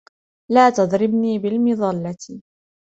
[0.51, 2.41] لا تضربني بالمِظلة.